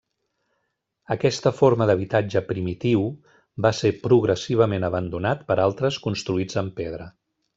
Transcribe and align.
Aquesta 1.15 1.51
forma 1.57 1.87
d'habitatge 1.89 2.41
primitiu 2.47 3.05
va 3.67 3.73
ser 3.81 3.93
progressivament 4.07 4.89
abandonat 4.89 5.47
per 5.51 5.59
altres 5.69 6.03
construïts 6.09 6.61
en 6.65 6.75
pedra. 6.83 7.09